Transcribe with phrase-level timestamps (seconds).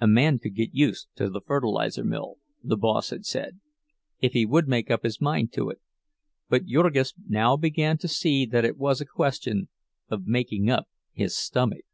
[0.00, 3.60] A man could get used to the fertilizer mill, the boss had said,
[4.18, 5.80] if he would make up his mind to it;
[6.48, 9.68] but Jurgis now began to see that it was a question
[10.08, 11.84] of making up his stomach.